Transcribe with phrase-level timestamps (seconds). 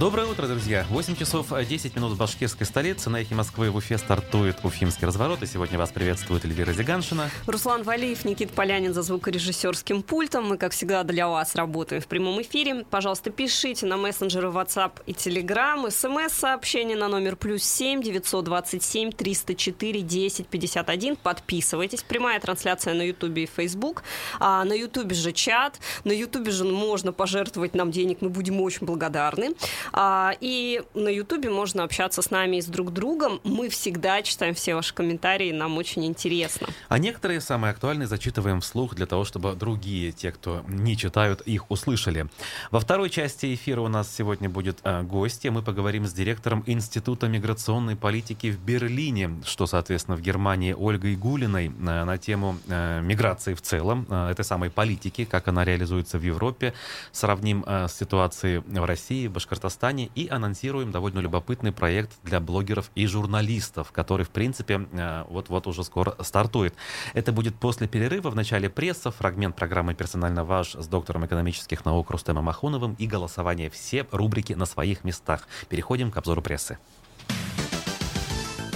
[0.00, 0.86] Доброе утро, друзья.
[0.88, 3.10] 8 часов 10 минут в башкирской столице.
[3.10, 5.42] На эхе Москвы в Уфе стартует Уфимский разворот.
[5.42, 7.28] И сегодня вас приветствует Эльвира Зиганшина.
[7.46, 10.48] Руслан Валиев, Никит Полянин за звукорежиссерским пультом.
[10.48, 12.86] Мы, как всегда, для вас работаем в прямом эфире.
[12.88, 15.90] Пожалуйста, пишите на мессенджеры WhatsApp и Telegram.
[15.90, 21.16] СМС-сообщение на номер плюс 7 927 304 10 51.
[21.16, 22.04] Подписывайтесь.
[22.04, 24.02] Прямая трансляция на YouTube и Facebook.
[24.38, 25.78] А на YouTube же чат.
[26.04, 28.22] На YouTube же можно пожертвовать нам денег.
[28.22, 29.50] Мы будем очень благодарны.
[29.92, 33.40] А, и на Ютубе можно общаться с нами и с друг другом.
[33.44, 36.68] Мы всегда читаем все ваши комментарии, нам очень интересно.
[36.88, 41.70] А некоторые самые актуальные зачитываем вслух для того, чтобы другие, те, кто не читают, их
[41.70, 42.28] услышали.
[42.70, 45.48] Во второй части эфира у нас сегодня будет э, гости.
[45.48, 51.66] Мы поговорим с директором Института миграционной политики в Берлине, что, соответственно, в Германии Ольгой Гулиной
[51.66, 56.74] э, на тему э, миграции в целом, этой самой политики, как она реализуется в Европе.
[57.12, 63.06] Сравним с ситуацией в России, Башкортостане Казахстане и анонсируем довольно любопытный проект для блогеров и
[63.06, 66.74] журналистов, который, в принципе, э, вот-вот уже скоро стартует.
[67.14, 72.10] Это будет после перерыва в начале пресса, фрагмент программы «Персонально ваш» с доктором экономических наук
[72.10, 73.70] Рустемом Махуновым и голосование.
[73.70, 75.48] Все рубрики на своих местах.
[75.70, 76.76] Переходим к обзору прессы.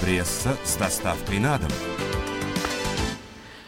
[0.01, 1.71] Пресса с доставкой на дом.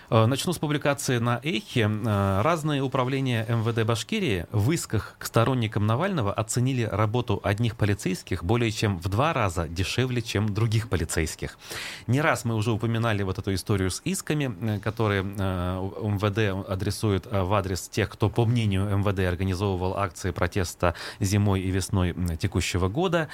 [0.09, 1.91] Э, начну с публикации на Эхе.
[1.91, 8.71] Э, разные управления МВД Башкирии в исках к сторонникам Навального оценили работу одних полицейских более
[8.71, 11.59] чем в два раза дешевле, чем других полицейских.
[12.07, 17.53] Не раз мы уже упоминали вот эту историю с исками, э, которые МВД адресует в
[17.55, 23.29] адрес тех, кто, по мнению МВД, организовывал акции протеста зимой и весной текущего года.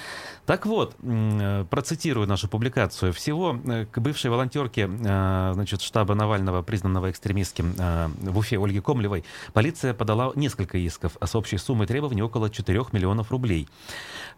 [0.47, 0.97] Так вот,
[1.71, 3.13] процитирую нашу публикацию.
[3.13, 3.59] Всего
[3.91, 10.33] к бывшей волонтерке значит, штаба Навального признанного экстремистским э, в Уфе Ольги Комлевой, полиция подала
[10.35, 13.69] несколько исков с общей суммой требований около 4 миллионов рублей.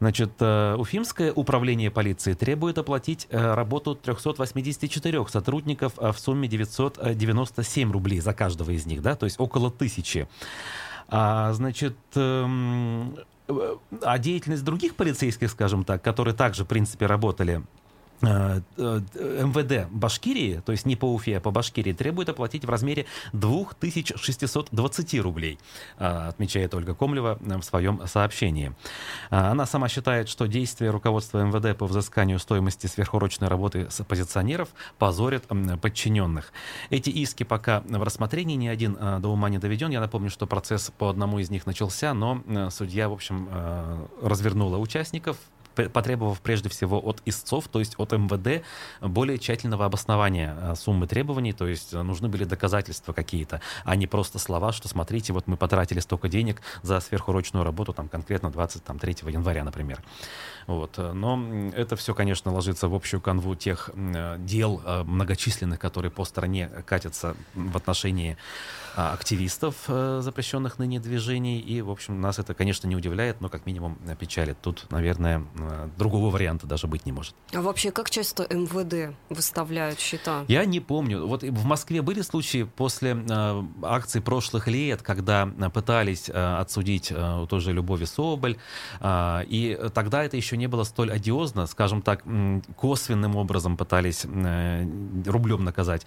[0.00, 8.20] Значит, э, Уфимское управление полиции требует оплатить э, работу 384 сотрудников в сумме 997 рублей
[8.20, 10.28] за каждого из них, да, то есть около тысячи.
[11.08, 13.16] А, значит, эм,
[14.02, 17.62] а деятельность других полицейских, скажем так, которые также, в принципе, работали
[18.20, 25.20] МВД Башкирии, то есть не по Уфе, а по Башкирии, требует оплатить в размере 2620
[25.20, 25.58] рублей,
[25.98, 28.72] э, отмечает Ольга Комлева в своем сообщении.
[29.30, 35.44] Она сама считает, что действия руководства МВД по взысканию стоимости сверхурочной работы с оппозиционеров позорят
[35.80, 36.52] подчиненных.
[36.90, 39.90] Эти иски пока в рассмотрении, ни один до ума не доведен.
[39.90, 43.48] Я напомню, что процесс по одному из них начался, но судья, в общем,
[44.22, 45.36] развернула участников,
[45.74, 48.64] потребовав прежде всего от истцов, то есть от МВД,
[49.00, 54.06] более тщательного обоснования э, суммы требований, то есть э, нужны были доказательства какие-то, а не
[54.06, 59.16] просто слова, что смотрите, вот мы потратили столько денег за сверхурочную работу, там конкретно 23
[59.28, 60.02] января, например.
[60.66, 60.94] Вот.
[60.98, 63.90] Э, но это все, конечно, ложится в общую канву тех
[64.38, 68.36] дел многочисленных, которые по стране катятся в отношении
[68.96, 71.60] активистов, запрещенных ныне движений.
[71.60, 74.58] И, в общем, нас это, конечно, не удивляет, но как минимум печалит.
[74.60, 77.34] Тут, наверное, Э, другого варианта даже быть не может.
[77.52, 80.44] А вообще, как часто МВД выставляют счета?
[80.48, 81.26] Я не помню.
[81.26, 87.12] Вот в Москве были случаи после э, акций прошлых лет, когда э, пытались э, отсудить
[87.14, 88.56] э, тоже Любови Соболь,
[89.00, 92.24] э, и тогда это еще не было столь одиозно, скажем так,
[92.76, 94.86] косвенным образом пытались э,
[95.26, 96.06] рублем наказать.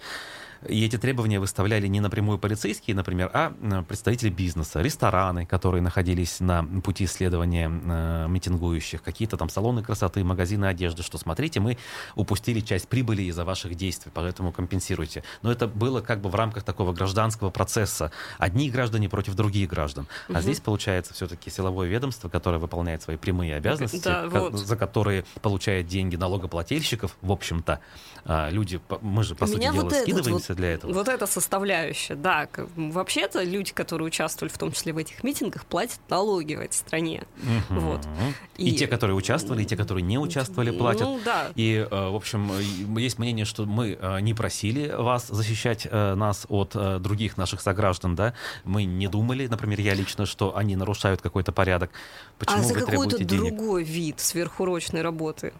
[0.66, 3.52] И эти требования выставляли не напрямую полицейские, например, а
[3.86, 10.66] представители бизнеса, рестораны, которые находились на пути исследования э, митингующих, какие-то там салоны красоты, магазины
[10.66, 11.78] одежды, что смотрите, мы
[12.16, 15.22] упустили часть прибыли из-за ваших действий, поэтому компенсируйте.
[15.42, 18.10] Но это было как бы в рамках такого гражданского процесса.
[18.38, 20.06] Одни граждане против других граждан.
[20.28, 20.38] Угу.
[20.38, 24.54] А здесь получается все-таки силовое ведомство, которое выполняет свои прямые обязанности, да, вот.
[24.54, 27.80] за которые получает деньги налогоплательщиков, в общем-то.
[28.24, 30.92] А, люди, мы же, по У сути дела, вот скидываемся вот, для этого.
[30.92, 32.48] Вот эта составляющая, да.
[32.76, 37.24] Вообще-то люди, которые участвовали в том числе в этих митингах, платят налоги в этой стране.
[37.70, 37.80] Угу.
[37.80, 38.08] Вот.
[38.56, 38.70] И...
[38.70, 41.02] и те, которые участвовали, и те, которые не участвовали, платят.
[41.02, 41.48] Ну, да.
[41.54, 42.50] И, э, в общем,
[42.96, 48.14] есть мнение, что мы э, не просили вас защищать э, нас от других наших сограждан,
[48.14, 48.34] да.
[48.64, 51.90] Мы не думали, например, я лично, что они нарушают какой-то порядок.
[52.38, 55.52] Почему а за какой-то другой вид сверхурочной работы?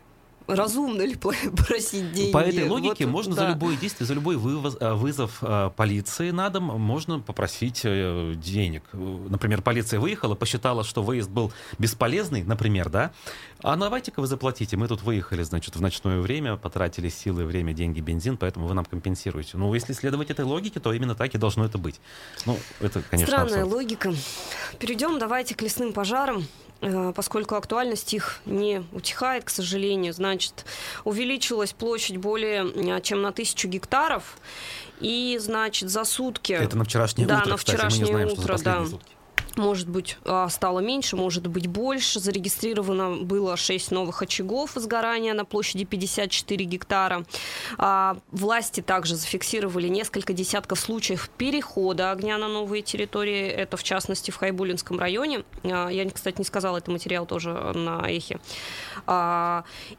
[0.49, 1.15] Разумно ли
[1.67, 2.33] просить деньги?
[2.33, 3.43] По этой логике вот, можно да.
[3.43, 8.35] за любое действие, за любой вывоз, э, вызов э, полиции на дом можно попросить э,
[8.37, 8.83] денег.
[8.93, 13.13] Например, полиция выехала, посчитала, что выезд был бесполезный, например, да,
[13.63, 14.77] а давайте-ка вы заплатите.
[14.77, 18.85] Мы тут выехали, значит, в ночное время, потратили силы, время, деньги, бензин, поэтому вы нам
[18.85, 19.57] компенсируете.
[19.57, 22.01] Ну, если следовать этой логике, то именно так и должно это быть.
[22.47, 23.75] Ну, это, конечно, Странная абсурд.
[23.75, 24.15] логика.
[24.79, 26.45] Перейдем давайте к лесным пожарам.
[26.81, 30.65] Э, поскольку актуальность их не утихает, к сожалению, значит,
[31.05, 34.39] увеличилась площадь более чем на тысячу гектаров,
[35.01, 36.53] и, значит, за сутки...
[36.53, 38.87] Это на вчерашнее да, утро, на кстати, вчерашнее мы не знаем, утро, что за да.
[38.87, 39.18] сутки.
[39.59, 42.21] Может быть, а, стало меньше, может быть, больше.
[42.21, 47.25] Зарегистрировано было 6 новых очагов сгорания на площади 54 гектара.
[47.77, 53.49] А, власти также зафиксировали несколько десятков случаев перехода огня на новые территории.
[53.49, 55.43] Это, в частности, в Хайбулинском районе.
[55.65, 58.39] А, я, кстати, не сказала, это материал тоже на эхе.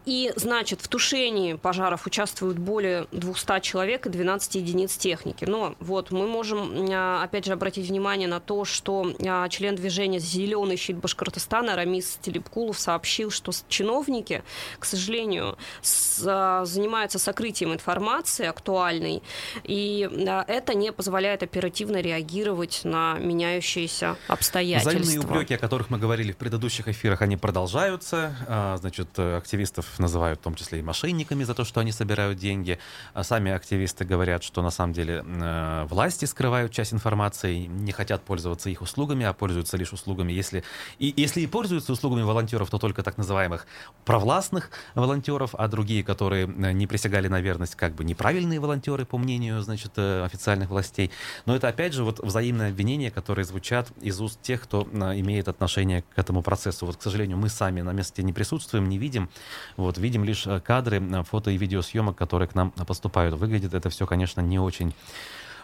[0.05, 5.43] И, значит, в тушении пожаров участвуют более 200 человек и 12 единиц техники.
[5.45, 6.89] Но вот мы можем,
[7.21, 9.11] опять же, обратить внимание на то, что
[9.49, 14.43] член движения «Зеленый щит Башкортостана» Рамис Телепкулов сообщил, что чиновники,
[14.79, 19.21] к сожалению, с, а, занимаются сокрытием информации актуальной,
[19.63, 24.99] и а, это не позволяет оперативно реагировать на меняющиеся обстоятельства.
[24.99, 28.35] Взаимные упреки, о которых мы говорили в предыдущих эфирах, они продолжаются.
[28.47, 32.79] А, значит, активистов называют в том числе и мошенниками за то, что они собирают деньги.
[33.21, 38.69] Сами активисты говорят, что на самом деле э, власти скрывают часть информации, не хотят пользоваться
[38.69, 40.63] их услугами, а пользуются лишь услугами, если
[40.97, 43.67] и, если и пользуются услугами волонтеров, то только так называемых
[44.05, 49.17] провластных волонтеров, а другие, которые э, не присягали на верность, как бы неправильные волонтеры, по
[49.17, 51.11] мнению, значит, э, официальных властей.
[51.45, 55.47] Но это, опять же, вот взаимные обвинения, которые звучат из уст тех, кто э, имеет
[55.47, 56.85] отношение к этому процессу.
[56.85, 59.29] Вот, к сожалению, мы сами на месте не присутствуем, не видим.
[59.77, 63.35] Вот, видим лишь кадры фото и видеосъемок, которые к нам поступают.
[63.35, 64.93] Выглядит это все, конечно, не очень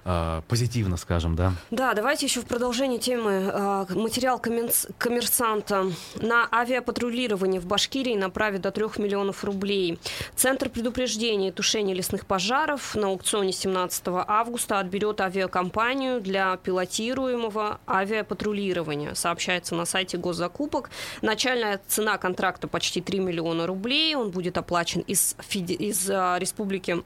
[0.06, 1.54] э, позитивно, скажем, да?
[1.72, 8.72] Да, давайте еще в продолжении темы э, материал коммерсанта на авиапатрулирование в Башкирии направит до
[8.72, 10.00] 3 миллионов рублей.
[10.36, 19.14] Центр предупреждения и тушения лесных пожаров на аукционе 17 августа отберет авиакомпанию для пилотируемого авиапатрулирования,
[19.16, 20.90] сообщается на сайте госзакупок.
[21.22, 24.16] Начальная цена контракта почти 3 миллиона рублей.
[24.16, 27.04] Он будет оплачен из, из а, республики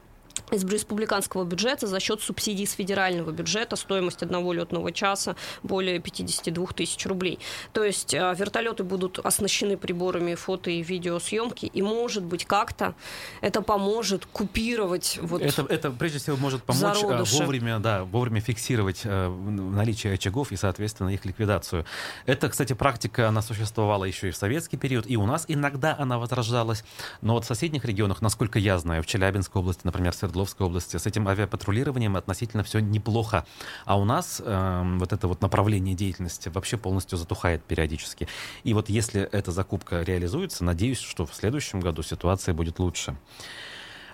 [0.51, 6.68] из республиканского бюджета за счет субсидий с федерального бюджета стоимость одного летного часа более 52
[6.68, 7.40] тысяч рублей.
[7.74, 12.96] То есть э, вертолеты будут оснащены приборами фото и видеосъемки, и, может быть, как-то
[13.42, 17.38] это поможет купировать вот это, это прежде всего может помочь э, зародыши.
[17.38, 21.86] вовремя, да, вовремя фиксировать э, наличие очагов и, соответственно, их ликвидацию.
[22.25, 26.18] Это, кстати, практика, она существовала еще и в советский период, и у нас иногда она
[26.18, 26.84] возрождалась,
[27.22, 30.97] но вот в соседних регионах, насколько я знаю, в Челябинской области, например, Свердловской Свердловской области.
[30.97, 33.45] С этим авиапатрулированием относительно все неплохо.
[33.86, 38.27] А у нас э, вот это вот направление деятельности вообще полностью затухает периодически.
[38.63, 43.15] И вот если эта закупка реализуется, надеюсь, что в следующем году ситуация будет лучше.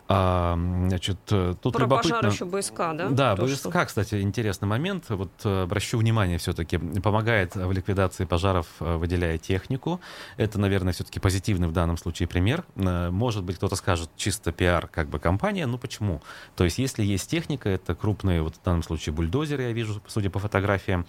[0.08, 2.16] А, значит, э, тут Про любопытно...
[2.18, 3.10] пожар еще БСК, да?
[3.10, 3.86] Да, То, БСК, что...
[3.86, 5.10] кстати, интересный момент.
[5.10, 10.00] Вот э, обращу внимание все-таки, помогает в ликвидации пожаров, э, выделяя технику.
[10.38, 12.66] Это, наверное, все-таки позитивный в данном случае пример.
[12.76, 15.66] Может быть, кто-то скажет, чисто пиар, как бы компания.
[15.66, 16.22] Ну почему?
[16.56, 20.30] То есть, если есть техника, это крупные, вот в данном случае бульдозеры, я вижу, судя
[20.30, 21.08] по фотографиям,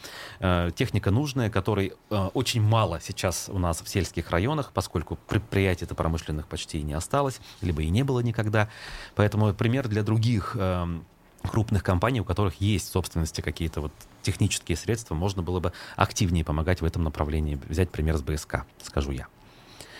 [0.74, 6.78] техника нужная, которой очень мало сейчас у нас в сельских районах, поскольку предприятий-то промышленных почти
[6.78, 8.68] и не осталось, либо и не было никогда.
[9.14, 11.04] Поэтому пример для других эм,
[11.42, 13.92] крупных компаний, у которых есть в собственности какие-то вот
[14.22, 17.58] технические средства, можно было бы активнее помогать в этом направлении.
[17.68, 19.26] Взять пример с БСК, скажу я.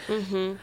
[0.08, 0.56] Угу.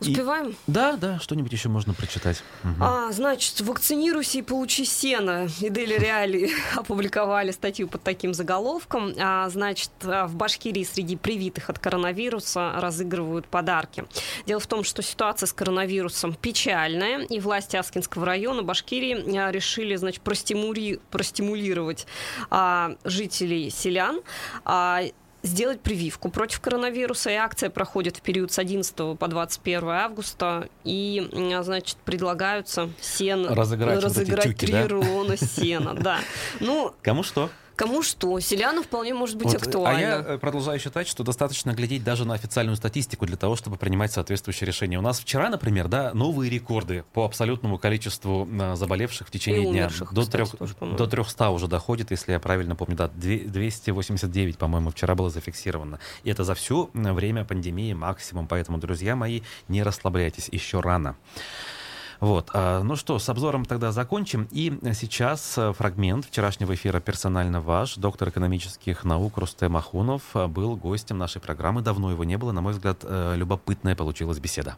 [0.00, 0.50] Успеваем?
[0.50, 0.54] И...
[0.66, 2.42] Да, да, что-нибудь еще можно прочитать.
[2.64, 2.74] Угу.
[2.80, 5.48] А, значит, вакцинируйся и получи сено.
[5.60, 9.12] И Дели Реали опубликовали статью под таким заголовком.
[9.18, 14.04] А, значит, в Башкирии среди привитых от коронавируса разыгрывают подарки.
[14.46, 19.96] Дело в том, что ситуация с коронавирусом печальная, и власти Аскинского района Башкирии а, решили,
[19.96, 21.00] значит, простимули...
[21.10, 22.06] простимулировать
[22.50, 24.20] а, жителей селян
[24.64, 25.02] а,
[25.42, 27.30] сделать прививку против коронавируса.
[27.30, 30.68] И акция проходит в период с 11 по 21 августа.
[30.84, 31.28] И,
[31.62, 33.46] значит, предлагаются сен...
[33.46, 34.88] разыграть, разыграть вот тюки, 3 да?
[34.88, 35.94] рулона сена.
[35.94, 36.18] Да.
[36.60, 37.50] Ну, Кому что?
[37.80, 38.38] Кому что?
[38.40, 39.98] Селяну вполне может быть вот, актуально.
[39.98, 43.78] А я э, продолжаю считать, что достаточно глядеть даже на официальную статистику для того, чтобы
[43.78, 44.98] принимать соответствующие решения.
[44.98, 49.64] У нас вчера, например, да, новые рекорды по абсолютному количеству э, заболевших в течение И
[49.64, 49.84] дня.
[49.84, 52.96] Умерших, до, кстати, трех, тоже, до 300 уже доходит, если я правильно помню.
[52.96, 56.00] Да, 289, по-моему, вчера было зафиксировано.
[56.22, 58.46] И это за все время пандемии максимум.
[58.46, 61.16] Поэтому, друзья мои, не расслабляйтесь, еще рано.
[62.20, 62.50] Вот.
[62.52, 64.46] А, ну что, с обзором тогда закончим.
[64.50, 67.96] И сейчас э, фрагмент вчерашнего эфира «Персонально ваш».
[67.96, 71.80] Доктор экономических наук Рустем Ахунов э, был гостем нашей программы.
[71.80, 72.52] Давно его не было.
[72.52, 74.76] На мой взгляд, э, любопытная получилась беседа.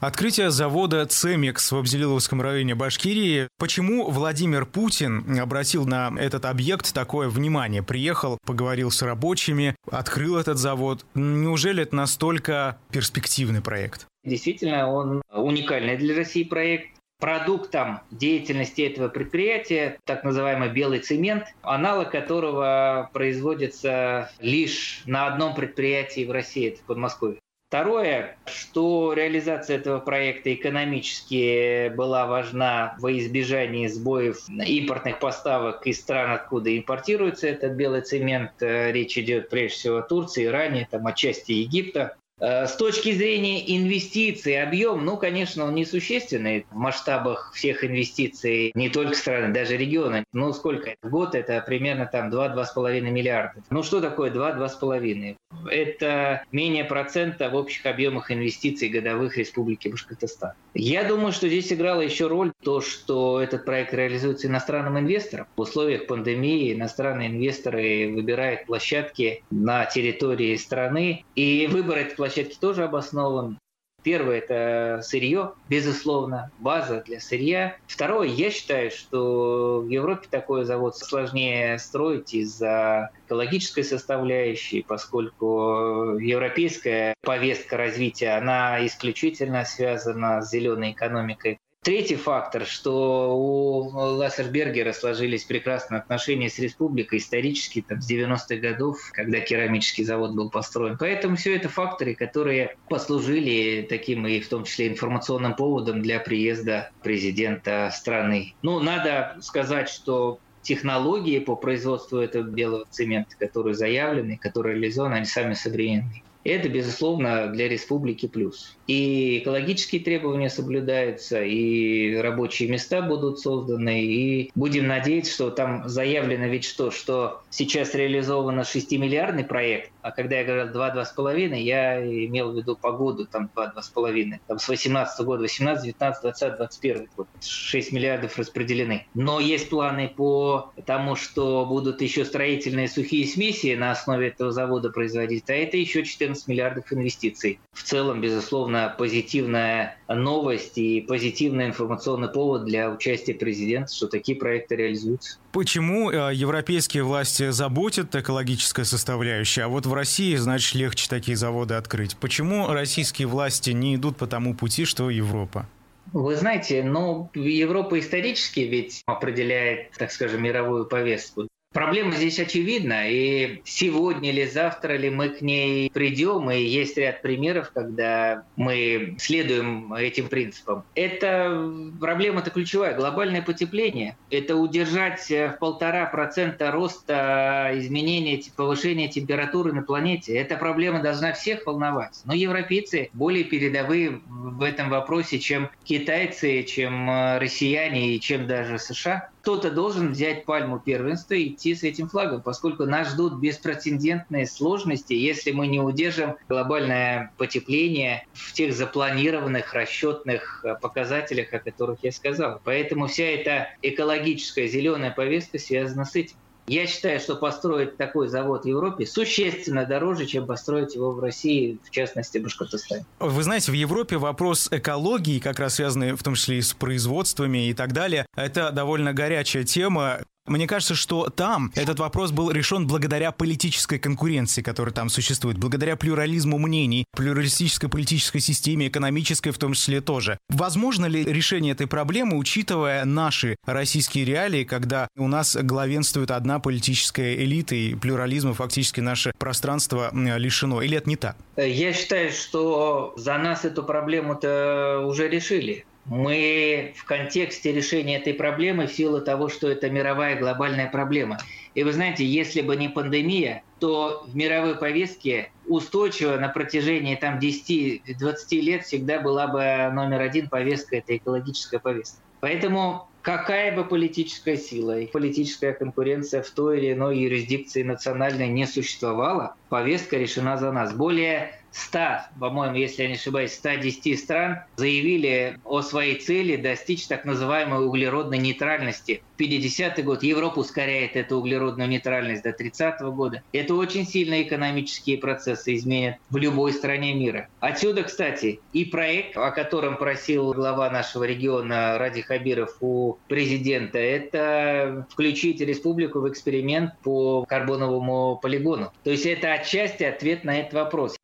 [0.00, 3.48] Открытие завода «Цемикс» в Абзелиловском районе Башкирии.
[3.58, 7.82] Почему Владимир Путин обратил на этот объект такое внимание?
[7.82, 11.04] Приехал, поговорил с рабочими, открыл этот завод.
[11.14, 14.06] Неужели это настолько перспективный проект?
[14.24, 16.96] Действительно, он уникальный для России проект.
[17.18, 26.24] Продуктом деятельности этого предприятия так называемый белый цемент, аналог которого производится лишь на одном предприятии
[26.24, 27.38] в России, это в Подмосковье.
[27.70, 36.32] Второе, что реализация этого проекта экономически была важна во избежании сбоев импортных поставок из стран,
[36.32, 38.54] откуда импортируется этот белый цемент.
[38.58, 42.16] Речь идет прежде всего о Турции, Иране, там, отчасти Египта.
[42.40, 48.88] Э, с точки зрения инвестиций, объем, ну, конечно, он несущественный в масштабах всех инвестиций не
[48.88, 50.24] только страны, даже региона.
[50.32, 50.94] Ну, сколько?
[51.02, 53.62] В год это примерно там 2-2,5 миллиарда.
[53.70, 55.36] Ну, что такое 2-2,5?
[55.70, 60.52] Это менее процента в общих объемах инвестиций годовых Республики Башкортостан.
[60.74, 65.46] Я думаю, что здесь играла еще роль то, что этот проект реализуется иностранным инвестором.
[65.56, 72.84] В условиях пандемии иностранные инвесторы выбирают площадки на территории страны, и выбор площадки площадке тоже
[72.84, 73.58] обоснован.
[74.02, 77.76] Первое– это сырье, безусловно, база для сырья.
[77.86, 87.14] Второе, я считаю, что в Европе такой завод сложнее строить из-за экологической составляющей, поскольку европейская
[87.20, 91.58] повестка развития, она исключительно связана с зеленой экономикой.
[91.82, 98.98] Третий фактор, что у Лассербергера сложились прекрасные отношения с республикой исторически там, с 90-х годов,
[99.12, 100.98] когда керамический завод был построен.
[100.98, 106.90] Поэтому все это факторы, которые послужили таким и в том числе информационным поводом для приезда
[107.02, 108.54] президента страны.
[108.60, 115.24] Ну, надо сказать, что технологии по производству этого белого цемента, которые заявлены, которые реализованы, они
[115.24, 116.24] сами современные.
[116.44, 118.76] Это, безусловно, для республики плюс.
[118.90, 126.46] И экологические требования соблюдаются, и рабочие места будут созданы, и будем надеяться, что там заявлено
[126.46, 132.56] ведь что, что сейчас реализовано 6-миллиардный проект, а когда я говорил 2-2,5, я имел в
[132.56, 138.38] виду погоду, там 2-2,5, там с 18 года, 18, 19, 20, 21 год, 6 миллиардов
[138.38, 139.06] распределены.
[139.14, 144.90] Но есть планы по тому, что будут еще строительные сухие смеси на основе этого завода
[144.90, 147.60] производить, а это еще 14 14 миллиардов инвестиций.
[147.72, 154.76] В целом, безусловно, позитивная новость и позитивный информационный повод для участия президента, что такие проекты
[154.76, 155.38] реализуются.
[155.52, 161.74] Почему э, европейские власти заботят экологическая составляющая, а вот в России, значит, легче такие заводы
[161.74, 162.16] открыть?
[162.16, 165.66] Почему российские власти не идут по тому пути, что Европа?
[166.12, 171.46] Вы знаете, ну, Европа исторически ведь определяет, так скажем, мировую повестку.
[171.72, 177.22] Проблема здесь очевидна, и сегодня или завтра ли мы к ней придем, и есть ряд
[177.22, 180.82] примеров, когда мы следуем этим принципам.
[180.96, 182.96] Это проблема-то ключевая.
[182.96, 190.36] Глобальное потепление– это удержать в полтора процента роста изменения, повышения температуры на планете.
[190.36, 192.20] Эта проблема должна всех волновать.
[192.24, 197.08] Но европейцы более передовые в этом вопросе, чем китайцы, чем
[197.38, 202.42] россияне и чем даже США кто-то должен взять пальму первенства и идти с этим флагом,
[202.42, 210.64] поскольку нас ждут беспрецедентные сложности, если мы не удержим глобальное потепление в тех запланированных расчетных
[210.64, 212.60] э, показателях, о которых я сказал.
[212.64, 216.36] Поэтому вся эта экологическая зеленая повестка связана с этим.
[216.70, 221.80] Я считаю, что построить такой завод в Европе существенно дороже, чем построить его в России,
[221.82, 223.04] в частности, в Башкортостане.
[223.18, 227.66] Вы знаете, в Европе вопрос экологии, как раз связанный в том числе и с производствами
[227.66, 230.20] и так далее, это довольно горячая тема.
[230.50, 235.94] Мне кажется, что там этот вопрос был решен благодаря политической конкуренции, которая там существует, благодаря
[235.94, 240.38] плюрализму мнений, плюралистической политической системе, экономической в том числе тоже.
[240.48, 247.36] Возможно ли решение этой проблемы, учитывая наши российские реалии, когда у нас главенствует одна политическая
[247.36, 250.82] элита и плюрализма фактически наше пространство лишено?
[250.82, 251.36] Или это не так?
[251.56, 258.86] Я считаю, что за нас эту проблему-то уже решили мы в контексте решения этой проблемы
[258.86, 261.38] в силу того, что это мировая глобальная проблема.
[261.74, 267.38] И вы знаете, если бы не пандемия, то в мировой повестке устойчиво на протяжении там,
[267.38, 272.20] 10-20 лет всегда была бы номер один повестка, это экологическая повестка.
[272.40, 278.66] Поэтому какая бы политическая сила и политическая конкуренция в той или иной юрисдикции национальной не
[278.66, 280.92] существовала, повестка решена за нас.
[280.92, 281.98] Более 100,
[282.38, 288.38] по-моему, если я не ошибаюсь, 110 стран заявили о своей цели достичь так называемой углеродной
[288.38, 289.22] нейтральности.
[289.38, 293.42] 50-й год Европа ускоряет эту углеродную нейтральность до 30-го года.
[293.52, 297.48] Это очень сильно экономические процессы изменят в любой стране мира.
[297.60, 305.06] Отсюда, кстати, и проект, о котором просил глава нашего региона Ради Хабиров у президента, это
[305.10, 308.92] включить республику в эксперимент по карбоновому полигону.
[309.04, 311.16] То есть это отчасти ответ на этот вопрос.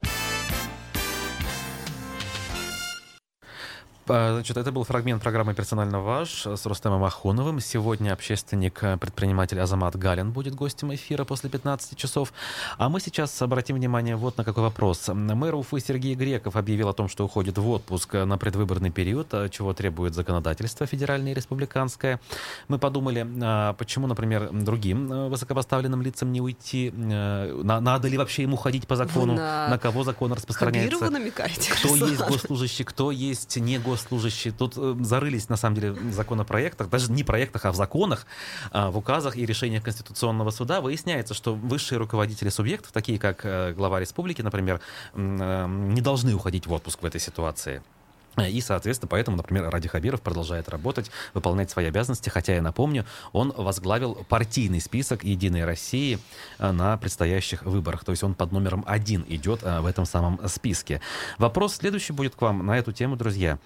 [4.06, 7.60] Значит, это был фрагмент программы «Персонально ваш» с Рустемом Ахуновым.
[7.60, 12.32] Сегодня общественник, э, предприниматель Азамат Галин будет гостем эфира после 15 часов.
[12.78, 15.08] А мы сейчас обратим внимание вот на какой вопрос.
[15.08, 19.48] Мэр Уфы Сергей Греков объявил о том, что уходит в отпуск на предвыборный период, э,
[19.48, 22.20] чего требует законодательство федеральное и республиканское.
[22.68, 26.92] Мы подумали, а почему, например, другим э, высокопоставленным лицам не уйти?
[26.92, 29.34] Надо ли вообще ему ходить по закону?
[29.34, 29.68] на...
[29.68, 30.96] на кого закон распространяется?
[31.70, 33.95] Кто есть госслужащий, кто есть не госслужащий?
[33.96, 34.52] Госслужащие.
[34.52, 38.26] Тут э, зарылись, на самом деле, в законопроектах, даже не проектах, а в законах,
[38.70, 43.72] а, в указах и решениях Конституционного суда выясняется, что высшие руководители субъектов, такие как э,
[43.72, 44.80] глава республики, например,
[45.14, 47.82] э, не должны уходить в отпуск в этой ситуации.
[48.44, 53.52] И, соответственно, поэтому, например, Ради Хабиров продолжает работать, выполнять свои обязанности, хотя, я напомню, он
[53.56, 56.18] возглавил партийный список «Единой России»
[56.58, 58.04] э, на предстоящих выборах.
[58.04, 61.00] То есть он под номером один идет э, в этом самом списке.
[61.38, 63.58] Вопрос следующий будет к вам на эту тему, друзья.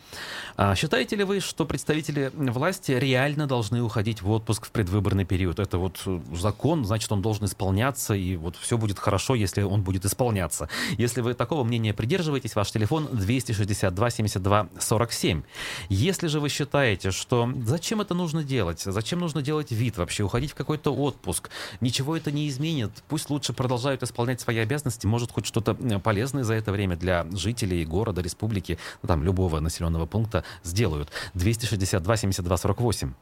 [0.57, 5.59] А считаете ли вы, что представители власти реально должны уходить в отпуск в предвыборный период?
[5.59, 6.01] Это вот
[6.33, 10.69] закон, значит, он должен исполняться, и вот все будет хорошо, если он будет исполняться.
[10.97, 15.43] Если вы такого мнения придерживаетесь, ваш телефон 262 72 47.
[15.89, 20.53] Если же вы считаете, что зачем это нужно делать, зачем нужно делать вид вообще, уходить
[20.53, 21.51] в какой-то отпуск,
[21.81, 26.55] ничего это не изменит, пусть лучше продолжают исполнять свои обязанности, может хоть что-то полезное за
[26.55, 31.11] это время для жителей города, республики, ну, там любого населенного пункта сделают.
[31.35, 33.15] 262 72 48.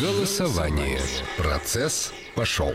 [0.00, 1.00] Голосование.
[1.36, 2.74] Процесс пошел.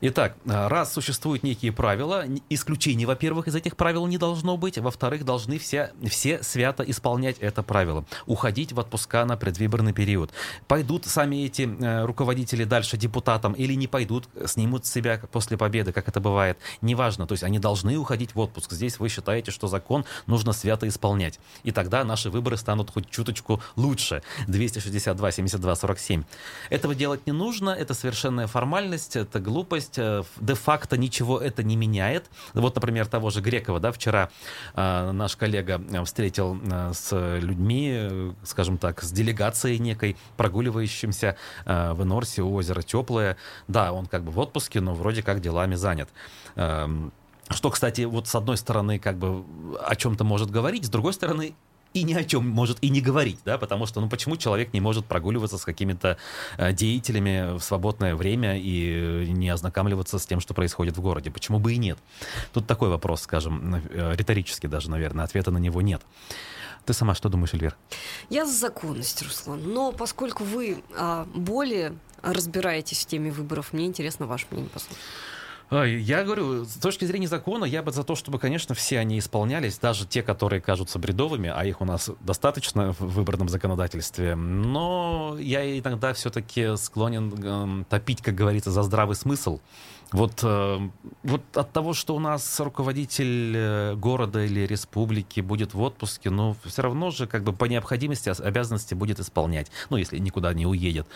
[0.00, 5.24] Итак, а, раз существуют некие правила, исключений, во-первых, из этих правил не должно быть, во-вторых,
[5.24, 10.30] должны все, все свято исполнять это правило, уходить в отпуска на предвыборный период.
[10.66, 15.92] Пойдут сами эти э, руководители дальше депутатам или не пойдут, снимут с себя после победы,
[15.92, 18.72] как это бывает, неважно, то есть они должны уходить в отпуск.
[18.72, 21.38] Здесь вы считаете, что закон нужно свято исполнять.
[21.62, 24.22] И тогда наши выборы станут хоть чуточку лучше.
[24.48, 26.24] 262, 72, 47.
[26.70, 31.76] Этого делать не нужно, это совершенная формальность, это глупость, есть э, де-факто ничего это не
[31.76, 32.30] меняет.
[32.54, 34.30] Вот, например, того же Грекова, да, вчера
[34.74, 36.58] э, наш коллега э, встретил
[36.92, 43.36] с людьми, скажем так, с делегацией некой, прогуливающимся в Энорсе у озера Теплое.
[43.68, 46.08] Да, он как бы в отпуске, но вроде как делами занят.
[46.56, 46.88] Э,
[47.50, 49.44] что, кстати, вот с одной стороны, как бы
[49.84, 51.54] о чем-то может говорить, с другой стороны,
[51.94, 54.80] и ни о чем может и не говорить, да, потому что, ну, почему человек не
[54.80, 56.18] может прогуливаться с какими-то
[56.58, 61.30] э, деятелями в свободное время и не ознакомливаться с тем, что происходит в городе?
[61.30, 61.98] Почему бы и нет?
[62.52, 66.02] Тут такой вопрос, скажем, э, риторический даже, наверное, ответа на него нет.
[66.84, 67.76] Ты сама что думаешь, Эльвир?
[68.28, 69.62] Я за законность, Руслан.
[69.64, 74.98] Но поскольку вы а, более разбираетесь в теме выборов, мне интересно ваше мнение послушать.
[75.82, 79.78] Я говорю, с точки зрения закона, я бы за то, чтобы, конечно, все они исполнялись,
[79.78, 84.36] даже те, которые кажутся бредовыми, а их у нас достаточно в выборном законодательстве.
[84.36, 89.60] Но я иногда все-таки склонен топить, как говорится, за здравый смысл.
[90.14, 90.78] Вот, э,
[91.24, 96.54] вот от того, что у нас руководитель э, города или республики будет в отпуске, но
[96.64, 101.08] все равно же как бы по необходимости обязанности будет исполнять, ну, если никуда не уедет.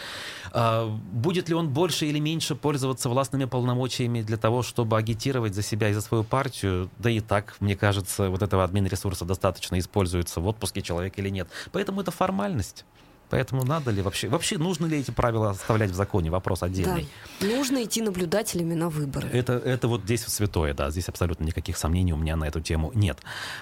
[0.51, 5.63] А будет ли он больше или меньше пользоваться властными полномочиями для того, чтобы агитировать за
[5.63, 6.91] себя и за свою партию?
[6.99, 11.29] Да и так, мне кажется, вот этого админ ресурса достаточно используется в отпуске человек или
[11.29, 11.49] нет.
[11.71, 12.85] Поэтому это формальность.
[13.31, 16.31] Поэтому надо ли вообще, вообще нужно ли эти правила оставлять в законе?
[16.31, 17.09] Вопрос отдельный.
[17.41, 17.47] Да.
[17.47, 19.29] Нужно идти наблюдателями на выборы.
[19.29, 22.91] Это, это вот здесь святое, да, здесь абсолютно никаких сомнений у меня на эту тему
[22.95, 23.19] нет.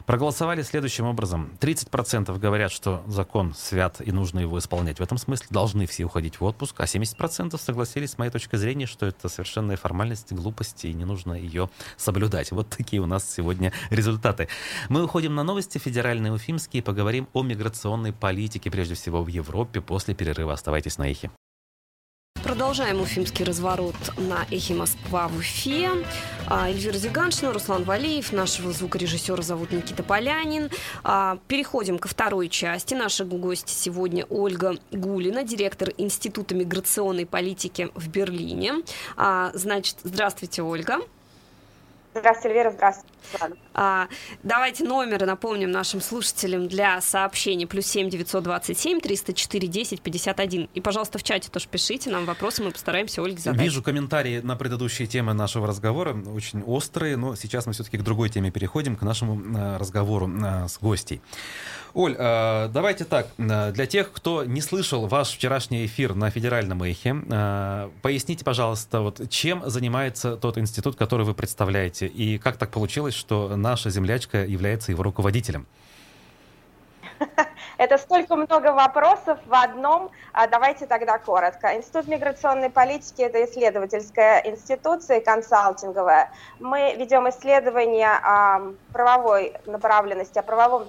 [0.06, 1.52] Проголосовали следующим образом.
[1.60, 4.98] 30% говорят, что закон свят и нужно его исполнять.
[4.98, 8.86] В этом смысле должны все уходить в отпуск, а 70% согласились с моей точки зрения,
[8.86, 12.52] что это совершенная формальность, глупость, и не нужно ее соблюдать.
[12.52, 14.48] Вот такие у нас сегодня результаты.
[14.88, 19.80] Мы уходим на новости федеральные уфимские, поговорим о миграционной политике, прежде всего в Европе Европе
[19.80, 20.52] после перерыва.
[20.52, 21.30] Оставайтесь на Эхе.
[22.44, 25.88] Продолжаем уфимский разворот на Эхе Москва в Уфе.
[26.46, 30.70] А, Эльвира Зиганшина, Руслан Валеев, нашего звукорежиссера зовут Никита Полянин.
[31.02, 32.92] А, переходим ко второй части.
[32.94, 38.74] Наши гости сегодня Ольга Гулина, директор Института миграционной политики в Берлине.
[39.16, 40.98] А, значит, здравствуйте, Ольга.
[42.14, 43.56] Здравствуйте, Эльвира, здравствуйте.
[44.42, 47.66] Давайте номер напомним нашим слушателям для сообщений.
[47.66, 50.68] Плюс семь девятьсот двадцать семь триста четыре десять пятьдесят один.
[50.74, 53.60] И, пожалуйста, в чате тоже пишите нам вопросы, мы постараемся Ольге задать.
[53.60, 58.30] Вижу комментарии на предыдущие темы нашего разговора, очень острые, но сейчас мы все-таки к другой
[58.30, 61.20] теме переходим, к нашему э, разговору э, с гостей.
[61.94, 67.14] Оль, давайте так, для тех, кто не слышал ваш вчерашний эфир на федеральном эхе,
[68.02, 73.56] поясните, пожалуйста, вот чем занимается тот институт, который вы представляете, и как так получилось, что
[73.66, 75.66] наша землячка является его руководителем?
[77.78, 80.10] Это столько много вопросов в одном.
[80.32, 81.76] А давайте тогда коротко.
[81.76, 86.30] Институт миграционной политики– это исследовательская институция консалтинговая.
[86.58, 88.12] Мы ведем исследования
[88.92, 90.88] правовой направленности, о правовом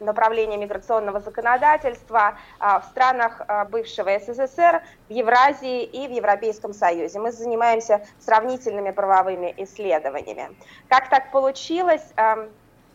[0.00, 7.18] направлении миграционного законодательства а, в странах а, бывшего СССР, в Евразии и в Европейском Союзе.
[7.18, 10.56] Мы занимаемся сравнительными правовыми исследованиями.
[10.88, 12.02] Как так получилось?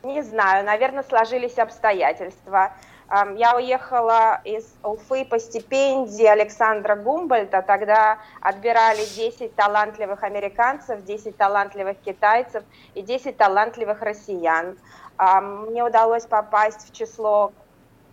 [0.03, 2.73] Не знаю, наверное, сложились обстоятельства.
[3.35, 7.61] Я уехала из Уфы по стипендии Александра Гумбольта.
[7.61, 12.63] Тогда отбирали 10 талантливых американцев, 10 талантливых китайцев
[12.95, 14.77] и 10 талантливых россиян.
[15.19, 17.51] Мне удалось попасть в число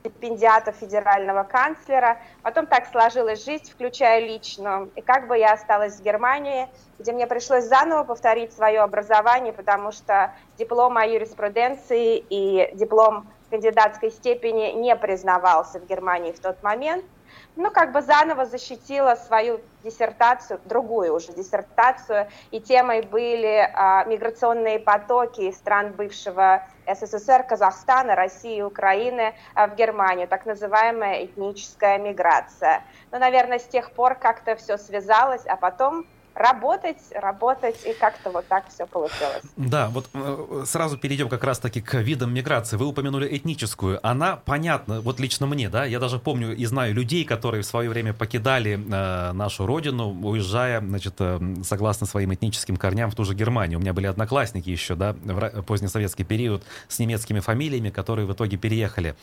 [0.00, 2.18] стипендиатов федерального канцлера.
[2.42, 4.90] Потом так сложилась жизнь, включая личную.
[4.96, 9.92] И как бы я осталась в Германии, где мне пришлось заново повторить свое образование, потому
[9.92, 17.04] что диплом о юриспруденции и диплом кандидатской степени не признавался в Германии в тот момент.
[17.56, 24.78] Ну, как бы заново защитила свою диссертацию, другую уже диссертацию, и темой были а, миграционные
[24.78, 32.82] потоки из стран бывшего СССР, Казахстана, России, Украины а, в Германию, так называемая этническая миграция.
[33.10, 38.46] Ну, наверное, с тех пор как-то все связалось, а потом работать, работать, и как-то вот
[38.46, 39.42] так все получилось.
[39.56, 42.76] Да, вот э, сразу перейдем как раз-таки к видам миграции.
[42.76, 44.04] Вы упомянули этническую.
[44.06, 47.90] Она понятна, вот лично мне, да, я даже помню и знаю людей, которые в свое
[47.90, 53.34] время покидали э, нашу родину, уезжая, значит, э, согласно своим этническим корням в ту же
[53.34, 53.78] Германию.
[53.78, 58.56] У меня были одноклассники еще, да, в позднесоветский период с немецкими фамилиями, которые в итоге
[58.56, 59.14] переехали.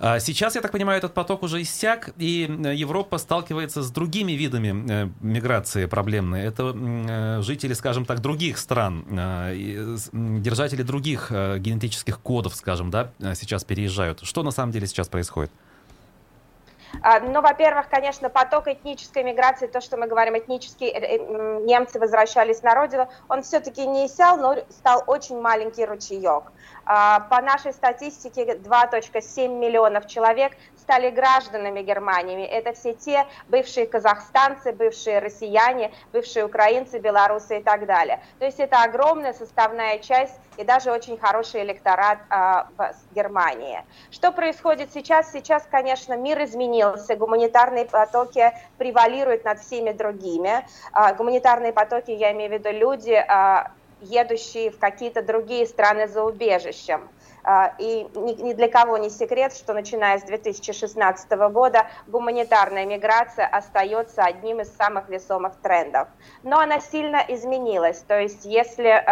[0.00, 4.32] А сейчас, я так понимаю, этот поток уже иссяк, и э, Европа сталкивается с другими
[4.32, 6.42] видами э, миграции проблемной.
[6.42, 14.20] Это э, жители, скажем так, других стран, держатели других генетических кодов, скажем, да, сейчас переезжают.
[14.22, 15.50] Что на самом деле сейчас происходит?
[17.02, 21.18] А, ну, во-первых, конечно, поток этнической миграции, то, что мы говорим, этнические
[21.64, 26.52] немцы возвращались на родину, он все-таки не иссял, но стал очень маленький ручеек.
[26.84, 30.52] А, по нашей статистике 2.7 миллионов человек
[30.88, 32.46] стали гражданами Германии.
[32.46, 38.22] Это все те бывшие казахстанцы, бывшие россияне, бывшие украинцы, белорусы и так далее.
[38.38, 43.84] То есть это огромная составная часть и даже очень хороший электорат а, в Германии.
[44.10, 45.30] Что происходит сейчас?
[45.30, 50.66] Сейчас, конечно, мир изменился, гуманитарные потоки превалируют над всеми другими.
[50.92, 56.22] А, гуманитарные потоки, я имею в виду люди, а, едущие в какие-то другие страны за
[56.22, 57.08] убежищем.
[57.50, 64.22] А, и ни для кого не секрет, что начиная с 2016 года гуманитарная миграция остается
[64.22, 66.08] одним из самых весомых трендов.
[66.42, 68.00] Но она сильно изменилась.
[68.06, 69.02] То есть если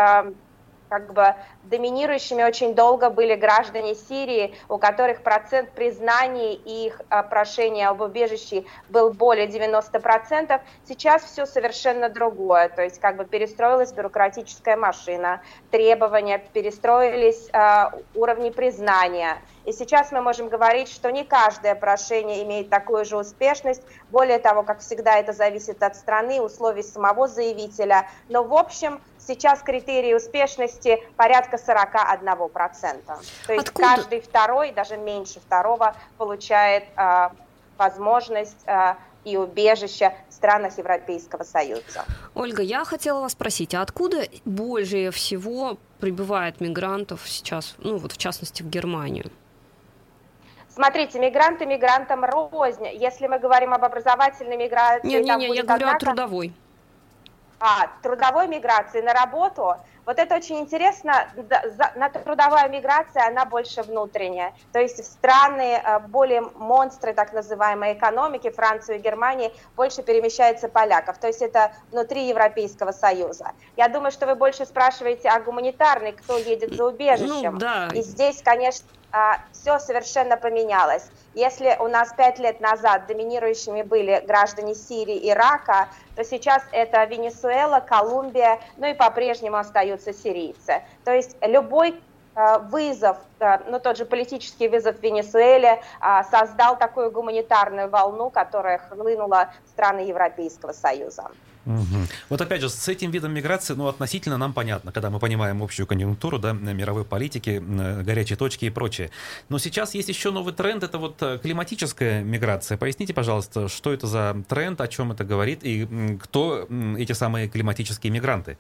[0.89, 7.23] как бы доминирующими очень долго были граждане Сирии, у которых процент признаний и их а,
[7.23, 10.61] прошения об убежище был более 90%.
[10.85, 18.51] Сейчас все совершенно другое, то есть как бы перестроилась бюрократическая машина, требования, перестроились э, уровни
[18.51, 19.39] признания.
[19.67, 23.83] И сейчас мы можем говорить, что не каждое прошение имеет такую же успешность.
[24.11, 28.09] Более того, как всегда, это зависит от страны, условий самого заявителя.
[28.29, 33.03] Но в общем сейчас критерии успешности порядка 41%.
[33.47, 33.89] То есть Откуда?
[33.89, 37.29] каждый второй, даже меньше второго, получает э,
[37.77, 42.05] возможность э, и убежище в странах Европейского Союза.
[42.35, 48.19] Ольга, я хотела вас спросить, а откуда больше всего прибывает мигрантов сейчас, ну вот в
[48.19, 49.31] частности в Германию?
[50.69, 52.87] Смотрите, мигранты мигрантам рознь.
[52.93, 55.09] Если мы говорим об образовательной миграции...
[55.09, 55.97] Не-не-не, я говорю однако...
[55.97, 56.53] о трудовой
[57.59, 61.29] а, трудовой миграции на работу, вот это очень интересно,
[61.97, 68.51] на трудовая миграция, она больше внутренняя, то есть страны э, более монстры, так называемой экономики,
[68.51, 73.51] Францию и Германии, больше перемещается поляков, то есть это внутри Европейского Союза.
[73.77, 77.55] Я думаю, что вы больше спрашиваете о гуманитарной, кто едет за убежищем.
[77.55, 77.89] Ну, да.
[77.93, 81.09] И здесь, конечно, а, все совершенно поменялось.
[81.33, 87.81] Если у нас пять лет назад доминирующими были граждане Сирии, Ирака, то сейчас это Венесуэла,
[87.81, 90.83] Колумбия, ну и по-прежнему остаются остаются сирийцы.
[91.05, 91.95] То есть любой
[92.37, 98.29] Э, вызов, э, ну тот же политический вызов в Венесуэле э, создал такую гуманитарную волну,
[98.29, 101.31] которая хлынула в страны Европейского Союза.
[101.65, 102.07] Угу.
[102.29, 105.87] Вот опять же, с этим видом миграции, ну, относительно нам понятно, когда мы понимаем общую
[105.87, 107.61] конъюнктуру, да, мировой политики,
[108.05, 109.11] горячие точки и прочее.
[109.49, 112.77] Но сейчас есть еще новый тренд, это вот климатическая миграция.
[112.77, 118.13] Поясните, пожалуйста, что это за тренд, о чем это говорит и кто эти самые климатические
[118.13, 118.59] мигранты?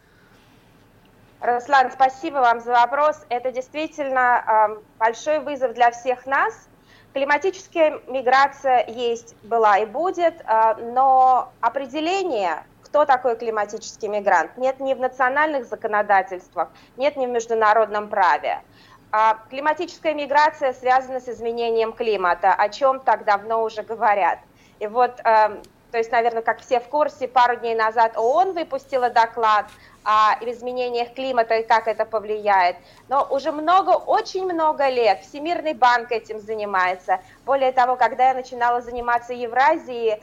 [1.41, 3.25] Руслан, спасибо вам за вопрос.
[3.29, 6.69] Это действительно э, большой вызов для всех нас.
[7.13, 14.95] Климатическая миграция есть, была и будет, э, но определение, кто такой климатический мигрант, нет ни
[14.95, 18.63] в национальных законодательствах, нет ни в международном праве.
[19.13, 24.39] А климатическая миграция связана с изменением климата, о чем так давно уже говорят.
[24.79, 29.11] И вот, э, то есть, наверное, как все в курсе, пару дней назад ООН выпустила
[29.11, 29.67] доклад
[30.07, 32.77] о изменениях климата и как это повлияет.
[33.09, 37.21] Но уже много, очень много лет Всемирный банк этим занимается.
[37.45, 40.23] Более того, когда я начинала заниматься Евразией,